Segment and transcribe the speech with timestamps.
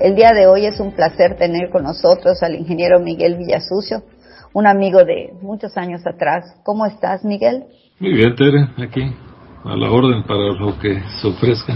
[0.00, 4.02] el día de hoy es un placer tener con nosotros al ingeniero Miguel Villasucio,
[4.52, 6.44] un amigo de muchos años atrás.
[6.64, 7.64] ¿Cómo estás, Miguel?
[7.98, 9.02] Muy bien, Tere, aquí
[9.64, 11.74] a la orden para lo que se ofrezca.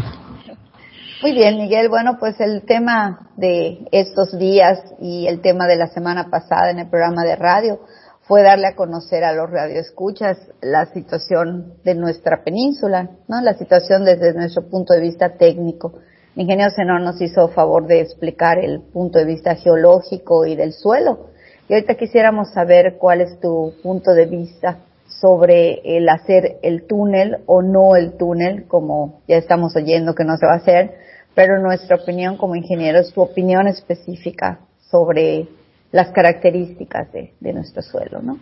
[1.23, 1.89] Muy bien, Miguel.
[1.89, 6.79] Bueno, pues el tema de estos días y el tema de la semana pasada en
[6.79, 7.81] el programa de radio
[8.23, 13.41] fue darle a conocer a los radioescuchas la situación de nuestra península, ¿no?
[13.43, 15.95] La situación desde nuestro punto de vista técnico
[16.41, 21.29] ingeniero Senor nos hizo favor de explicar el punto de vista geológico y del suelo.
[21.69, 24.79] Y ahorita quisiéramos saber cuál es tu punto de vista
[25.21, 30.37] sobre el hacer el túnel o no el túnel, como ya estamos oyendo que no
[30.37, 30.95] se va a hacer,
[31.35, 35.47] pero nuestra opinión como ingenieros, tu opinión específica sobre
[35.93, 38.39] las características de, de nuestro suelo, ¿no?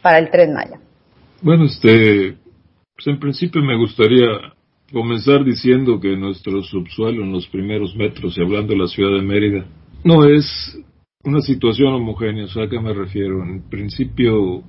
[0.00, 0.80] Para el tren Maya.
[1.42, 2.36] Bueno, este,
[2.96, 4.26] pues en principio me gustaría
[4.92, 9.22] comenzar diciendo que nuestro subsuelo en los primeros metros, y hablando de la ciudad de
[9.22, 9.66] Mérida,
[10.04, 10.46] no es
[11.24, 12.44] una situación homogénea.
[12.44, 13.42] ¿A qué me refiero?
[13.42, 14.62] En principio,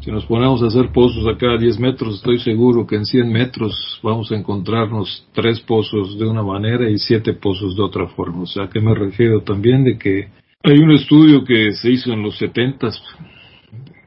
[0.00, 3.32] si nos ponemos a hacer pozos a cada 10 metros, estoy seguro que en 100
[3.32, 8.42] metros vamos a encontrarnos tres pozos de una manera y siete pozos de otra forma.
[8.42, 10.28] O sea, ¿a qué me refiero también de que
[10.62, 12.88] hay un estudio que se hizo en los 70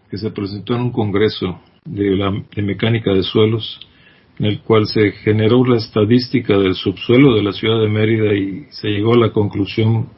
[0.10, 3.80] que se presentó en un congreso de, la, de mecánica de suelos
[4.40, 8.66] en el cual se generó la estadística del subsuelo de la ciudad de Mérida y
[8.70, 10.10] se llegó a la conclusión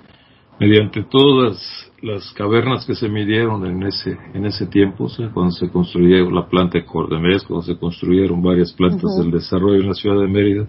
[0.59, 5.51] mediante todas las cavernas que se midieron en ese en ese tiempo, o sea, cuando
[5.51, 9.93] se construyó la planta de Cordemés, cuando se construyeron varias plantas del desarrollo en la
[9.93, 10.67] ciudad de Mérida,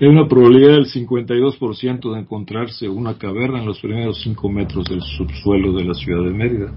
[0.00, 5.00] hay una probabilidad del 52% de encontrarse una caverna en los primeros 5 metros del
[5.00, 6.72] subsuelo de la ciudad de Mérida.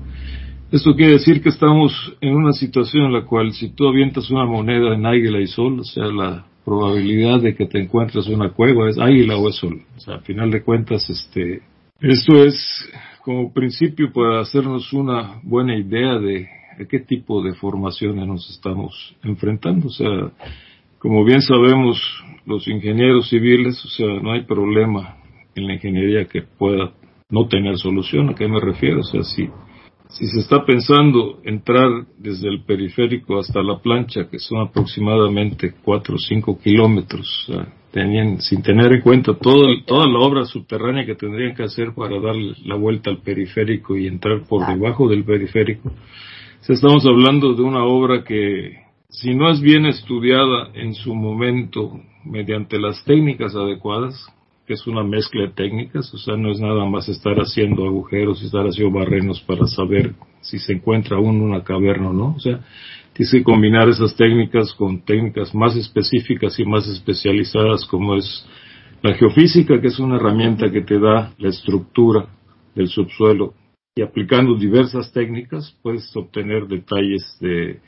[0.70, 4.46] Esto quiere decir que estamos en una situación en la cual si tú avientas una
[4.46, 8.90] moneda en águila y sol, o sea, la probabilidad de que te encuentres una cueva
[8.90, 9.82] es águila o es sol.
[9.96, 11.62] O sea, al final de cuentas, este,
[12.02, 12.92] esto es
[13.24, 19.16] como principio para hacernos una buena idea de a qué tipo de formaciones nos estamos
[19.24, 19.88] enfrentando.
[19.88, 20.34] O sea,
[21.00, 21.98] como bien sabemos,
[22.46, 25.16] los ingenieros civiles, o sea, no hay problema
[25.56, 26.92] en la ingeniería que pueda
[27.30, 28.30] no tener solución.
[28.30, 29.00] ¿A qué me refiero?
[29.00, 29.50] O sea, si
[30.10, 36.16] si se está pensando entrar desde el periférico hasta la plancha, que son aproximadamente 4
[36.16, 37.52] o 5 kilómetros,
[38.40, 42.76] sin tener en cuenta toda la obra subterránea que tendrían que hacer para dar la
[42.76, 45.92] vuelta al periférico y entrar por debajo del periférico,
[46.68, 48.74] estamos hablando de una obra que,
[49.10, 54.16] si no es bien estudiada en su momento mediante las técnicas adecuadas,
[54.68, 58.44] que es una mezcla de técnicas, o sea, no es nada más estar haciendo agujeros
[58.44, 62.40] y estar haciendo barrenos para saber si se encuentra aún una caverna o no, o
[62.40, 62.60] sea,
[63.14, 68.46] tienes que combinar esas técnicas con técnicas más específicas y más especializadas como es
[69.02, 72.28] la geofísica, que es una herramienta que te da la estructura
[72.76, 73.54] del subsuelo.
[73.96, 77.80] Y aplicando diversas técnicas puedes obtener detalles de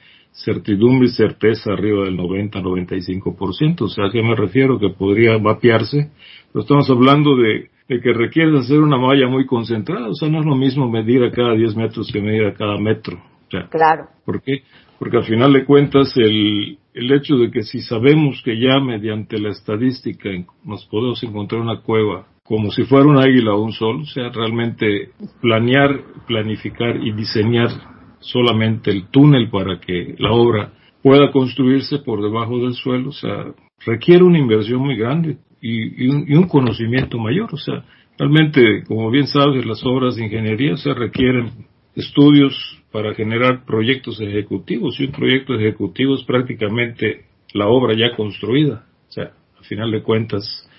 [0.44, 3.82] certidumbre y certeza arriba del 90-95%.
[3.82, 4.80] O sea, ¿a qué me refiero?
[4.80, 6.12] Que podría vapearse.
[6.52, 10.08] Pero estamos hablando de, que requiere hacer una malla muy concentrada.
[10.10, 12.78] O sea, no es lo mismo medir a cada 10 metros que medir a cada
[12.78, 13.22] metro.
[13.70, 14.08] claro.
[14.26, 14.64] ¿Por qué?
[14.98, 19.40] Porque al final de cuentas el, el hecho de que si sabemos que ya mediante
[19.40, 20.30] la estadística
[20.66, 24.30] nos podemos encontrar una cueva como si fuera un águila o un sol, o sea,
[24.30, 27.70] realmente planear, planificar y diseñar
[28.20, 33.54] solamente el túnel para que la obra pueda construirse por debajo del suelo, o sea,
[33.86, 37.84] requiere una inversión muy grande y, un, conocimiento mayor, o sea,
[38.18, 41.52] realmente, como bien sabes, las obras de ingeniería se requieren
[41.96, 48.86] estudios para generar proyectos ejecutivos y un proyecto ejecutivo es prácticamente la obra ya construida,
[49.10, 50.70] o sea, al final de cuentas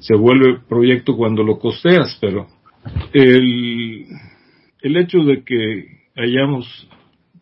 [0.00, 2.46] se vuelve proyecto cuando lo costeas, pero
[3.12, 4.06] el,
[4.82, 6.88] el hecho de que hayamos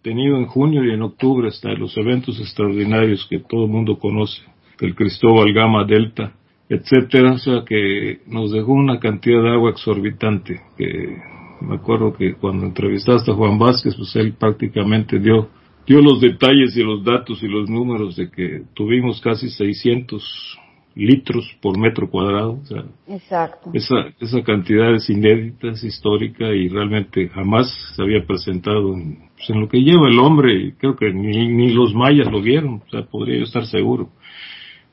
[0.02, 4.42] tenido en junio y en octubre hasta los eventos extraordinarios que todo el mundo conoce,
[4.80, 6.32] el Cristóbal Gama Delta,
[6.68, 11.16] etcétera, o sea que nos dejó una cantidad de agua exorbitante, que
[11.60, 15.48] me acuerdo que cuando entrevistaste a Juan Vázquez, pues él prácticamente dio,
[15.86, 20.58] dio los detalles y los datos y los números de que tuvimos casi 600
[20.94, 22.60] litros por metro cuadrado.
[22.62, 23.70] O sea, Exacto.
[23.72, 29.50] Esa, esa cantidad es inédita, es histórica y realmente jamás se había presentado en, pues,
[29.50, 30.54] en lo que lleva el hombre.
[30.54, 34.10] Y creo que ni, ni los mayas lo vieron, o sea, podría yo estar seguro.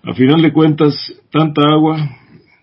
[0.03, 0.95] A final de cuentas,
[1.29, 1.97] tanta agua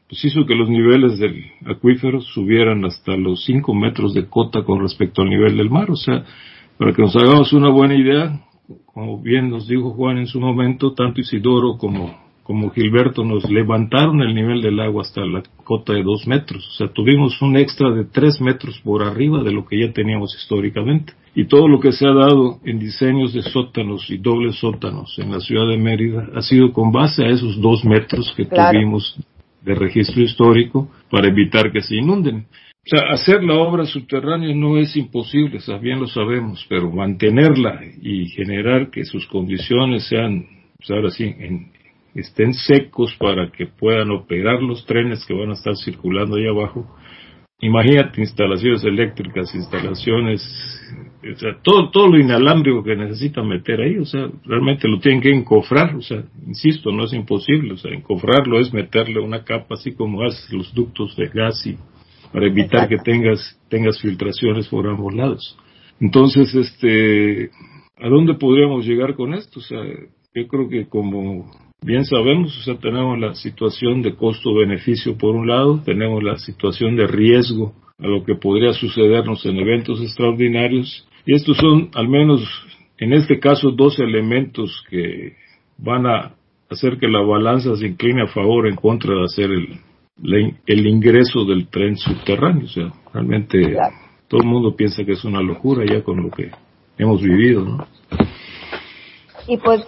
[0.09, 4.81] pues hizo que los niveles del acuífero subieran hasta los 5 metros de cota con
[4.81, 5.91] respecto al nivel del mar.
[5.91, 6.25] O sea,
[6.79, 8.41] para que nos hagamos una buena idea,
[8.87, 12.17] como bien nos dijo Juan en su momento, tanto Isidoro como,
[12.47, 16.65] como Gilberto nos levantaron el nivel del agua hasta la cota de 2 metros.
[16.69, 20.33] O sea, tuvimos un extra de 3 metros por arriba de lo que ya teníamos
[20.41, 21.13] históricamente.
[21.35, 25.33] Y todo lo que se ha dado en diseños de sótanos y dobles sótanos en
[25.33, 28.79] la ciudad de Mérida ha sido con base a esos 2 metros que Claro.
[28.79, 29.19] tuvimos
[29.65, 32.47] de registro histórico para evitar que se inunden.
[32.47, 38.27] O sea, hacer la obra subterránea no es imposible, bien lo sabemos, pero mantenerla y
[38.29, 40.47] generar que sus condiciones sean,
[40.79, 41.75] pues ahora sí, en-
[42.17, 46.87] estén secos para que puedan operar los trenes que van a estar circulando ahí abajo.
[47.61, 50.43] Imagínate instalaciones eléctricas, instalaciones,
[51.23, 55.23] o sea, todo, todo lo inalámbrico que necesitan meter ahí, o sea, realmente lo tienen
[55.23, 59.75] que encofrar, o sea, insisto, no es imposible, o sea, encofrarlo es meterle una capa
[59.75, 61.79] así como haces los ductos de gas y
[62.31, 65.57] para evitar que tengas, tengas filtraciones por ambos lados.
[65.99, 67.51] Entonces, este,
[67.97, 69.61] ¿a dónde podríamos llegar con esto?
[69.61, 69.81] O sea,
[70.35, 71.51] yo creo que como
[71.87, 76.97] bien sabemos, o sea, tenemos la situación de costo-beneficio por un lado, tenemos la situación
[76.97, 82.43] de riesgo a lo que podría sucedernos en eventos extraordinarios, y estos son, al menos
[82.99, 85.35] en este caso, dos elementos que
[85.79, 86.35] van a
[86.71, 90.87] hacer que la balanza se incline a favor o en contra de hacer el, el
[90.87, 92.65] ingreso del tren subterráneo.
[92.65, 93.77] O sea, realmente
[94.29, 96.51] todo el mundo piensa que es una locura ya con lo que
[96.99, 97.87] hemos vivido, ¿no?
[99.49, 99.85] Y pues,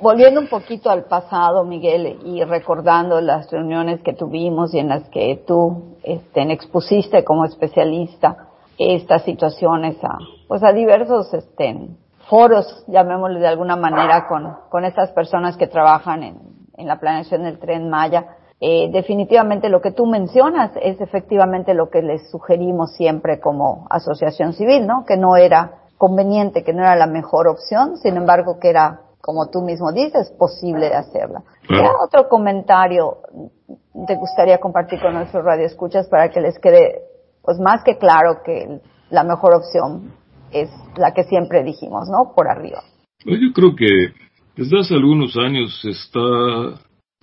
[0.00, 5.08] volviendo un poquito al pasado, Miguel, y recordando las reuniones que tuvimos y en las
[5.08, 11.88] que tú este, expusiste como especialista estas situaciones a, pues a diversos este,
[12.28, 16.36] foros, llamémosle de alguna manera, con, con estas personas que trabajan en,
[16.76, 18.36] en la planeación del tren Maya.
[18.60, 24.52] Eh, definitivamente lo que tú mencionas es efectivamente lo que les sugerimos siempre como asociación
[24.52, 25.04] civil, ¿no?
[25.04, 29.50] Que no era conveniente, que no era la mejor opción, sin embargo que era, como
[29.50, 31.44] tú mismo dices, posible de hacerla.
[31.68, 33.18] ¿Qué otro comentario
[34.08, 37.02] te gustaría compartir con nuestros radioescuchas para que les quede,
[37.40, 40.12] pues más que claro que la mejor opción
[40.50, 42.34] es la que siempre dijimos, ¿no?
[42.34, 42.82] Por arriba.
[43.24, 44.12] Pues yo creo que
[44.56, 46.18] desde hace algunos años se está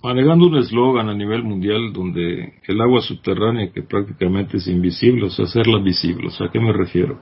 [0.02, 5.30] manejando un eslogan a nivel mundial donde el agua subterránea que prácticamente es invisible, o
[5.30, 6.28] sea, hacerla visible.
[6.28, 7.20] O sea, ¿a qué me refiero?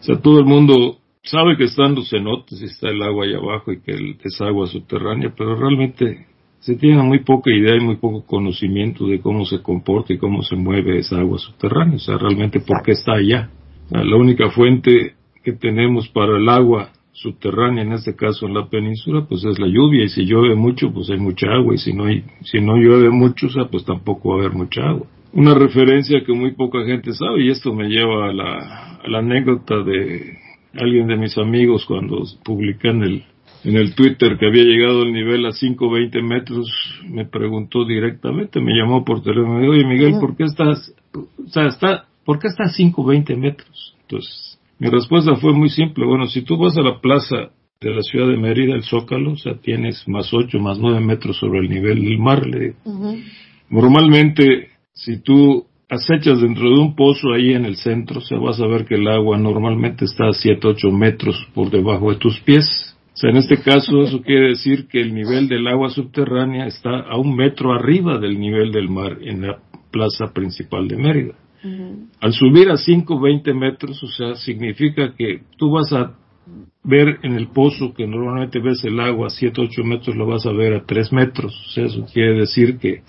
[0.00, 3.34] O sea, todo el mundo sabe que están los cenotes y está el agua ahí
[3.34, 6.26] abajo y que es agua subterránea, pero realmente
[6.58, 10.42] se tiene muy poca idea y muy poco conocimiento de cómo se comporta y cómo
[10.42, 13.50] se mueve esa agua subterránea, o sea, realmente por qué está allá.
[13.86, 18.54] O sea, la única fuente que tenemos para el agua subterránea, en este caso en
[18.54, 21.78] la península, pues es la lluvia, y si llueve mucho, pues hay mucha agua, y
[21.78, 24.82] si no, hay, si no llueve mucho, o sea, pues tampoco va a haber mucha
[24.82, 25.06] agua.
[25.32, 29.18] Una referencia que muy poca gente sabe, y esto me lleva a la, a la
[29.18, 30.38] anécdota de
[30.74, 33.24] alguien de mis amigos cuando publiqué en el,
[33.64, 36.66] en el Twitter que había llegado el nivel a 520 metros,
[37.08, 41.48] me preguntó directamente, me llamó por teléfono, me dijo, oye Miguel, ¿por qué estás, o
[41.48, 43.96] sea, está, ¿por qué está a 520 metros?
[44.02, 44.51] Entonces,
[44.82, 48.26] mi respuesta fue muy simple, bueno, si tú vas a la plaza de la ciudad
[48.26, 52.02] de Mérida, el Zócalo, o sea, tienes más 8, más 9 metros sobre el nivel
[52.02, 52.76] del mar, le digo.
[53.70, 58.60] Normalmente, si tú acechas dentro de un pozo ahí en el centro, o sea, vas
[58.60, 62.40] a ver que el agua normalmente está a 7, 8 metros por debajo de tus
[62.40, 62.66] pies.
[63.14, 67.02] O sea, en este caso eso quiere decir que el nivel del agua subterránea está
[67.08, 69.60] a un metro arriba del nivel del mar en la
[69.92, 71.34] plaza principal de Mérida.
[72.20, 76.14] Al subir a 5, 20 metros, o sea, significa que tú vas a
[76.84, 80.44] ver en el pozo que normalmente ves el agua a 7, 8 metros, lo vas
[80.46, 81.54] a ver a 3 metros.
[81.66, 83.02] O sea, eso quiere decir que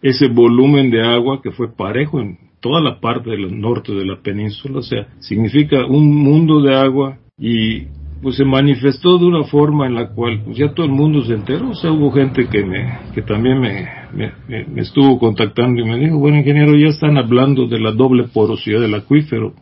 [0.00, 4.20] ese volumen de agua que fue parejo en toda la parte del norte de la
[4.20, 7.86] península, o sea, significa un mundo de agua y
[8.22, 11.34] pues se manifestó de una forma en la cual pues ya todo el mundo se
[11.34, 15.84] enteró, o sea, hubo gente que me, que también me, me, me- estuvo contactando y
[15.84, 19.54] me dijo, bueno ingeniero, ya están hablando de la doble porosidad del acuífero,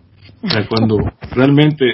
[0.42, 0.98] o sea, cuando
[1.34, 1.84] realmente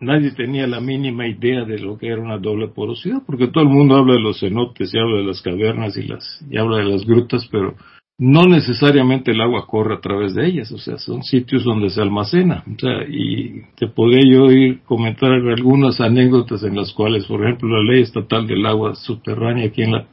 [0.00, 3.70] nadie tenía la mínima idea de lo que era una doble porosidad, porque todo el
[3.70, 6.84] mundo habla de los cenotes y habla de las cavernas y las y habla de
[6.84, 7.74] las grutas, pero
[8.18, 12.02] no necesariamente el agua corre a través de ellas, o sea, son sitios donde se
[12.02, 17.42] almacena, o sea, y te podría yo ir comentar algunas anécdotas en las cuales, por
[17.42, 20.06] ejemplo, la ley estatal del agua subterránea aquí en la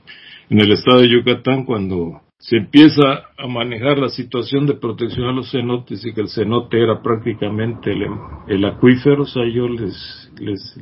[0.49, 5.31] en el estado de Yucatán cuando se empieza a manejar la situación de protección a
[5.31, 7.91] los cenotes y que el cenote era prácticamente
[8.47, 10.77] el, acuífero, o sea, yo les, les,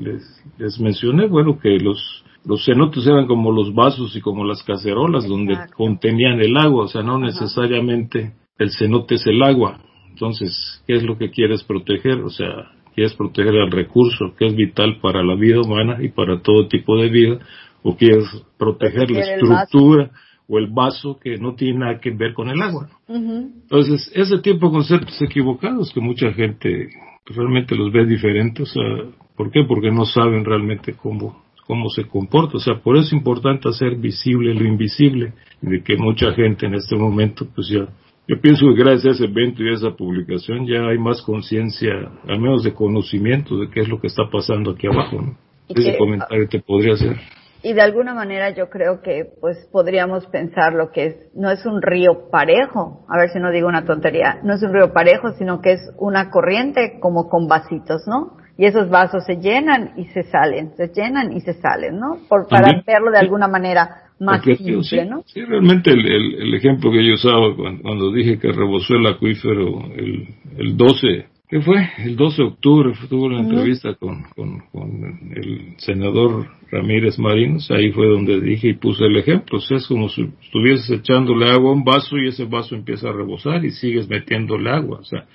[0.57, 5.27] les, mencioné, bueno, que los, los cenotes eran como los vasos y como las cacerolas
[5.27, 9.79] donde contenían el agua, o sea, no necesariamente el cenote es el agua.
[10.10, 12.22] Entonces, ¿qué es lo que quieres proteger?
[12.22, 16.41] O sea, quieres proteger el recurso que es vital para la vida humana y para
[16.41, 17.39] todo tipo de vida,
[17.86, 18.25] o quieres
[18.58, 20.12] proteger la estructura
[20.48, 22.89] o el vaso que no tiene nada que ver con el agua.
[23.08, 26.89] Entonces, ese tipo de conceptos equivocados que mucha gente
[27.27, 29.63] realmente los ve diferentes, o sea, ¿por qué?
[29.68, 33.96] Porque no saben realmente cómo cómo se comporta, o sea, por eso es importante hacer
[33.96, 37.88] visible lo invisible, de que mucha gente en este momento pues ya
[38.27, 41.92] yo pienso que gracias a ese evento y a esa publicación ya hay más conciencia,
[42.27, 45.22] al menos de conocimiento de qué es lo que está pasando aquí abajo.
[45.22, 45.38] ¿no?
[45.70, 47.18] Ese comentario te podría hacer.
[47.65, 51.65] Y de alguna manera yo creo que pues podríamos pensar lo que es, no es
[51.65, 55.31] un río parejo, a ver si no digo una tontería, no es un río parejo,
[55.31, 58.38] sino que es una corriente como con vasitos, ¿no?
[58.55, 62.19] Y esos vasos se llenan y se salen, se llenan y se salen, ¿no?
[62.29, 65.24] Por, para verlo de alguna manera más sí, ¿no?
[65.25, 70.27] Sí, realmente el, el, ejemplo que yo usaba cuando, dije que rebosó el acuífero el,
[70.60, 71.89] el 12, ¿qué fue?
[71.98, 76.45] El 12 de octubre tuvo una entrevista con, con, con, el senador
[76.75, 80.29] Ramírez Marinos, ahí fue donde dije y puse el ejemplo, o sea, es como si
[80.44, 84.70] estuvieses echándole agua a un vaso y ese vaso empieza a rebosar y sigues metiéndole
[84.70, 85.25] agua, o sea,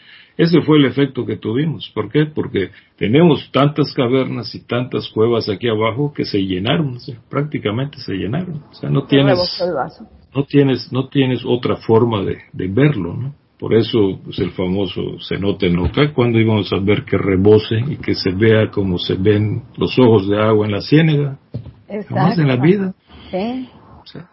[0.40, 1.90] ese fue el efecto que tuvimos.
[1.94, 2.24] ¿Por qué?
[2.24, 6.96] Porque tenemos tantas cavernas y tantas cuevas aquí abajo que se llenaron,
[7.28, 8.62] prácticamente se llenaron.
[8.70, 9.38] O sea, no tienes,
[10.34, 13.34] no tienes, no tienes otra forma de, verlo, ¿no?
[13.60, 18.14] Por eso, pues, el famoso cenote Noca, cuando íbamos a ver que rebose y que
[18.14, 21.38] se vea como se ven los ojos de agua en la ciénega.
[22.08, 22.94] Jamás en la vida.
[23.30, 23.68] Sí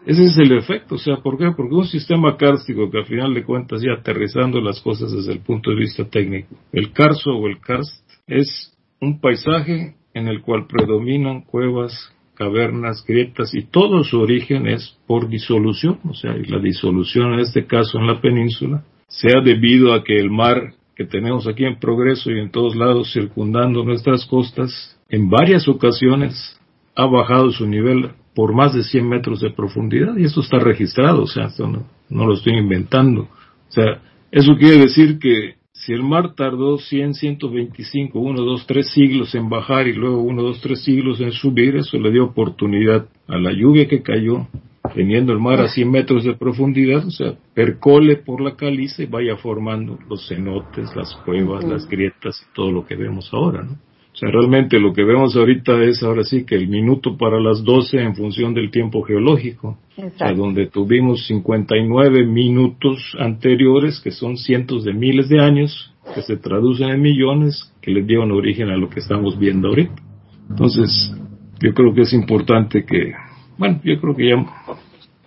[0.06, 1.50] ese es el efecto, o sea, ¿por qué?
[1.56, 5.40] Porque un sistema kárstico que al final de cuentas, ya aterrizando las cosas desde el
[5.40, 10.66] punto de vista técnico, el karsto o el karst es un paisaje en el cual
[10.66, 16.60] predominan cuevas, cavernas, grietas y todo su origen es por disolución, o sea, y la
[16.60, 21.46] disolución en este caso en la península sea debido a que el mar que tenemos
[21.46, 26.60] aquí en progreso y en todos lados circundando nuestras costas, en varias ocasiones
[26.94, 31.22] ha bajado su nivel por más de 100 metros de profundidad y esto está registrado,
[31.22, 33.22] o sea, esto no, lo estoy inventando.
[33.22, 34.00] O sea,
[34.30, 39.48] eso quiere decir que si el mar tardó 100, 125, 1, 2, 3 siglos en
[39.48, 43.52] bajar y luego 1, 2, 3 siglos en subir, eso le dio oportunidad a la
[43.52, 44.48] lluvia que cayó,
[44.94, 49.06] teniendo el mar a 100 metros de profundidad, o sea, percole por la caliza y
[49.06, 53.72] vaya formando los cenotes, las cuevas, las grietas y todo lo que vemos ahora, ¿no?
[54.18, 57.62] O sea, realmente lo que vemos ahorita es ahora sí que el minuto para las
[57.62, 59.78] 12 en función del tiempo geológico.
[59.96, 66.22] O sea, donde tuvimos 59 minutos anteriores, que son cientos de miles de años, que
[66.22, 70.02] se traducen en millones, que les dieron origen a lo que estamos viendo ahorita.
[70.50, 71.14] Entonces,
[71.60, 73.12] yo creo que es importante que,
[73.58, 74.36] bueno, yo creo que ya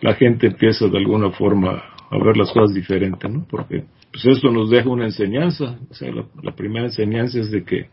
[0.01, 3.45] la gente empieza de alguna forma a ver las cosas diferentes, ¿no?
[3.49, 5.77] Porque pues esto nos deja una enseñanza.
[5.89, 6.11] O sea,
[6.41, 7.87] la primera enseñanza es de que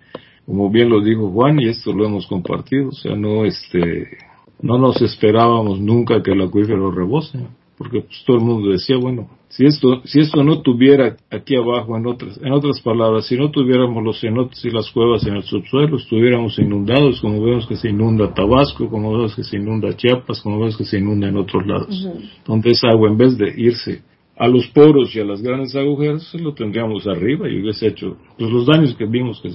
[0.49, 4.17] como bien lo dijo Juan, y esto lo hemos compartido, o sea, no, este,
[4.63, 7.39] no nos esperábamos nunca que el acuífero rebose,
[7.79, 11.97] porque pues, todo el mundo decía, bueno, si esto, si esto no tuviera aquí abajo,
[11.97, 15.43] en otras, en otras palabras, si no tuviéramos los cenotes y las cuevas en el
[15.45, 20.43] subsuelo, estuviéramos inundados, como vemos que se inunda Tabasco, como vemos que se inunda Chiapas,
[20.43, 22.09] como vemos que se inunda en otros lados,
[22.47, 24.03] donde esa agua, en vez de irse
[24.37, 28.51] a los poros y a las grandes agujeros, lo tendríamos arriba y hubiese hecho pues,
[28.51, 29.51] los daños que vimos que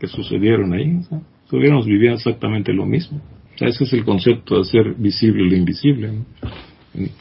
[0.00, 0.98] que sucedieron ahí.
[1.44, 3.20] Estuviéramos viviendo exactamente lo mismo.
[3.60, 6.10] ese es el concepto de hacer visible lo invisible.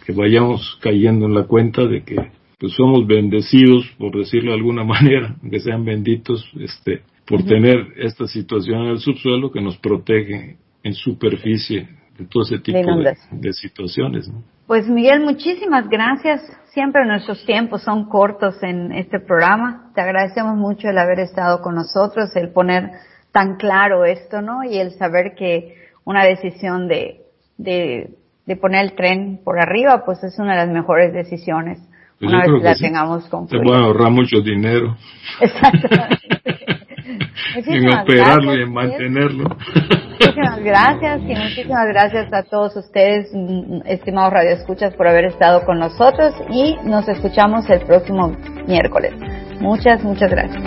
[0.06, 2.16] Que vayamos cayendo en la cuenta de que
[2.60, 8.28] pues somos bendecidos, por decirlo de alguna manera, que sean benditos este, por tener esta
[8.28, 12.80] situación en el subsuelo que nos protege en superficie de todo ese tipo
[13.32, 14.30] de, situaciones.
[14.68, 16.42] Pues Miguel, muchísimas gracias.
[16.74, 19.92] Siempre nuestros tiempos son cortos en este programa.
[19.96, 22.92] Te agradecemos mucho el haber estado con nosotros, el poner
[23.32, 24.64] tan claro esto, ¿no?
[24.64, 27.22] Y el saber que una decisión de,
[27.58, 28.16] de,
[28.50, 31.78] de poner el tren por arriba, pues es una de las mejores decisiones.
[32.20, 33.64] Pues una vez que la tengamos concluida.
[33.64, 34.98] Te va a ahorrar mucho dinero.
[35.40, 36.18] Exactamente.
[37.56, 39.56] en operarlo y en mantenerlo.
[40.20, 45.78] Muchísimas gracias y muchísimas gracias a todos ustedes, mm, estimados radioescuchas, por haber estado con
[45.78, 48.36] nosotros y nos escuchamos el próximo
[48.68, 49.14] miércoles.
[49.62, 50.64] Muchas, muchas gracias.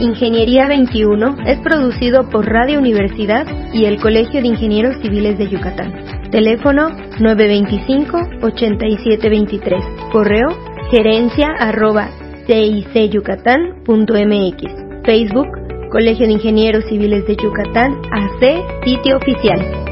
[0.00, 6.17] Ingeniería 21 es producido por Radio Universidad y el Colegio de Ingenieros Civiles de Yucatán.
[6.30, 10.10] Teléfono 925-8723.
[10.12, 10.48] Correo
[10.90, 12.10] gerencia arroba
[12.46, 14.62] cicyucatán.mx.
[15.04, 15.48] Facebook
[15.90, 19.87] Colegio de Ingenieros Civiles de Yucatán AC, sitio oficial.